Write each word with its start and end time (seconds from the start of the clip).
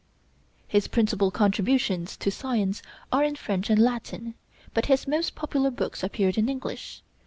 His 0.67 0.87
principal 0.87 1.29
contributions 1.29 2.17
to 2.17 2.31
science 2.31 2.81
are 3.11 3.23
in 3.23 3.35
French 3.35 3.69
and 3.69 3.77
Latin, 3.79 4.33
but 4.73 4.87
his 4.87 5.07
most 5.07 5.35
popular 5.35 5.69
books 5.69 6.01
appeared 6.01 6.39
in 6.39 6.49
English. 6.49 7.03